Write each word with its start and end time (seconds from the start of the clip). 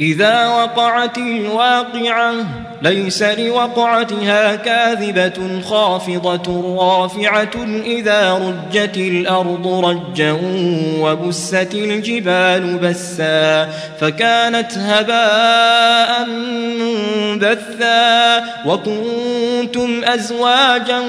إذا 0.00 0.46
وقعت 0.48 1.18
الواقعة 1.18 2.34
ليس 2.82 3.22
لوقعتها 3.22 4.56
كاذبة 4.56 5.60
خافضة 5.60 6.76
رافعة 6.80 7.66
إذا 7.84 8.32
رجت 8.34 8.96
الأرض 8.96 9.66
رجا 9.84 10.38
وبست 11.00 11.74
الجبال 11.74 12.78
بسا 12.78 13.68
فكانت 14.00 14.78
هباء 14.78 16.26
منبثا 17.36 18.44
وكنتم 18.66 20.04
أزواجا 20.04 21.02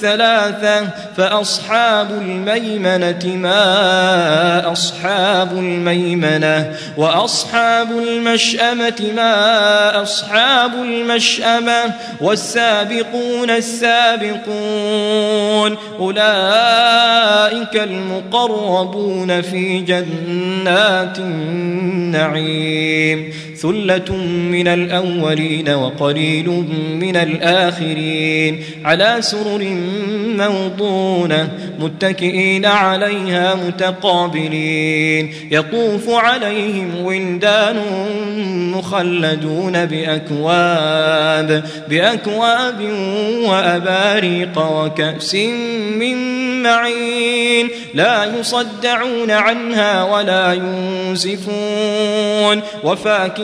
ثلاثة 0.00 0.88
فأصحاب 1.16 2.10
الميمنة 2.10 3.36
ما 3.36 4.72
أصحاب 4.72 5.52
الميمنة 5.52 6.72
وأصحاب 6.96 7.90
الميمنة 7.90 8.23
المشأمة 8.28 9.12
ما 9.16 10.02
أصحاب 10.02 10.74
المشأمة 10.74 11.94
والسابقون 12.20 13.50
السابقون 13.50 14.56
أولئك 15.98 17.76
المقربون 17.76 19.42
في 19.42 19.80
جنات 19.80 21.18
النعيم 22.18 23.34
ثلة 23.56 24.16
من 24.50 24.68
الأولين 24.68 25.68
وقليل 25.68 26.48
من 27.00 27.16
الآخرين 27.16 28.60
على 28.84 29.16
سرر 29.20 29.76
موضونة 30.36 31.48
متكئين 31.78 32.66
عليها 32.66 33.54
متقابلين 33.54 35.34
يطوف 35.50 36.10
عليهم 36.10 37.04
ولدان 37.04 37.76
مخلدون 38.74 39.86
بأكواب 39.86 41.64
بأكواب 41.88 42.80
وأباريق 43.44 44.58
وكأس 44.58 45.34
من 45.98 46.34
معين 46.62 47.68
لا 47.94 48.24
يصدعون 48.24 49.30
عنها 49.30 50.02
ولا 50.04 50.52
ينزفون 50.52 51.74
وفاكهة 52.84 53.43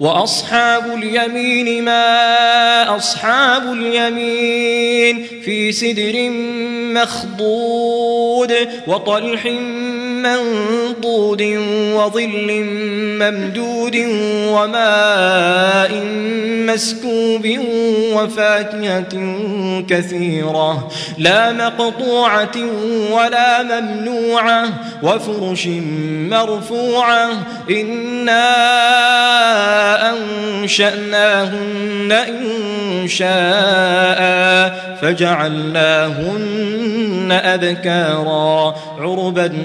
وأصحاب 0.00 0.94
اليمين 0.94 1.84
ما 1.84 2.96
أصحاب 2.96 3.72
اليمين 3.72 5.26
في 5.44 5.72
سدر 5.72 6.30
مخضود 6.94 8.52
وطلح 8.86 9.46
منضود 10.22 11.42
وظل 11.94 12.64
ممدود 13.20 13.96
وماء 14.48 16.04
مسكوب 16.66 17.46
وفاكهة 18.14 19.34
كثيرة 19.88 20.88
لا 21.18 21.52
مقطوعة 21.52 22.56
ولا 23.12 23.62
ممنوعة 23.62 24.68
وفرش 25.02 25.66
مرفوعة 26.30 27.30
إنا 27.70 28.50
أنشأناهن 30.10 32.12
إن 32.12 33.08
شاء 33.08 34.20
فجعلناهن 35.02 36.60
أبكارا 37.44 38.74
عربا 38.98 39.64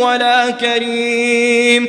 ولا 0.00 0.50
كريم. 0.50 1.88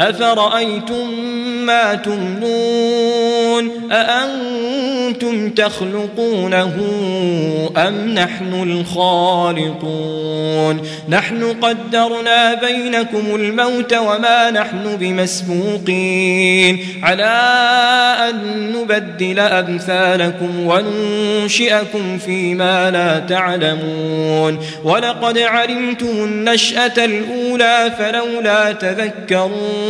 أفرأيتم 0.00 1.10
ما 1.66 1.94
تمنون؟ 1.94 3.70
أأنتم 3.92 5.50
تخلقونه 5.50 6.72
أم 7.76 8.14
نحن 8.14 8.62
الخالقون؟ 8.62 10.80
نحن 11.08 11.54
قدرنا 11.62 12.54
بينكم 12.54 13.34
الموت 13.34 13.94
وما 13.94 14.50
نحن 14.50 14.96
بمسبوقين. 15.00 16.78
على 17.02 17.24
أن 18.28 18.72
نبدل 18.72 19.38
أمثالكم 19.38 20.66
وننشئكم 20.66 22.18
فيما 22.18 22.90
لا 22.90 23.18
تعلمون. 23.18 24.58
ولقد 24.84 25.38
علمتم 25.38 26.06
النشأة 26.06 27.04
الأولى 27.04 27.92
فلولا 27.98 28.72
تذكرون. 28.72 29.89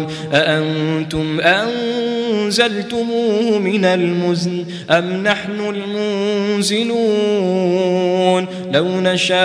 أأنتم 0.33 1.39
أنزلتموه 2.31 3.59
من 3.59 3.85
المزن 3.85 4.65
أم 4.89 5.23
نحن 5.23 5.75
المنزلون؟ 6.49 8.47
لو 8.71 8.85
نشاء 9.01 9.41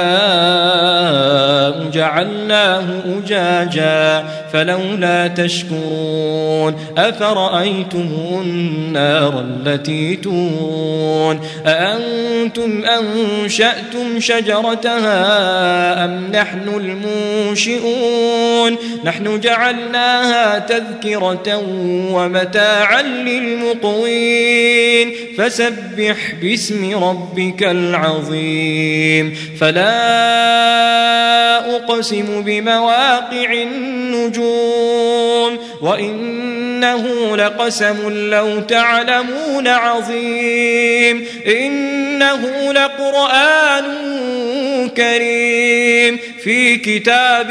جعلناه 1.92 2.84
أجاجا 3.18 4.24
فلولا 4.52 5.28
تشكرون. 5.28 6.74
أفرأيتم 6.98 8.08
النار 8.42 9.40
التي 9.40 10.16
تون 10.16 11.40
أأنتم 11.66 12.84
أنشأتم 12.84 14.20
شجرتها 14.20 16.04
أم 16.04 16.30
نحن 16.32 16.68
المنشئون؟ 17.48 18.76
نحن 19.04 19.40
جعلناها 19.40 20.58
تذكرة 20.58 21.62
ومتاعا 22.12 22.75
للمقوين 23.24 25.12
فسبح 25.38 26.16
باسم 26.42 27.04
ربك 27.04 27.62
العظيم. 27.62 29.36
فلا 29.60 29.96
أقسم 31.76 32.42
بمواقع 32.42 33.52
النجوم. 33.52 35.58
وإنه 35.82 37.36
لقسم 37.36 38.28
لو 38.30 38.60
تعلمون 38.60 39.68
عظيم. 39.68 41.26
إنه 41.46 42.72
لقرآن 42.72 43.84
كريم. 44.96 46.18
في 46.42 46.76
كتاب 46.76 47.50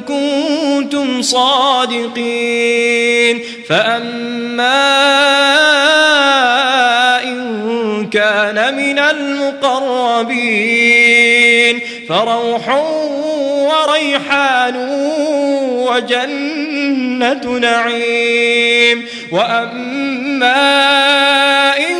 كنتم 0.00 1.22
صادقين 1.22 2.10
فأما 3.68 4.90
إن 7.22 8.10
كان 8.10 8.76
من 8.76 8.98
المقربين 8.98 10.60
فروح 12.08 12.68
وريحان 13.68 14.76
وجنة 15.90 17.58
نعيم 17.58 19.06
وأما 19.32 20.56
إن 21.78 21.99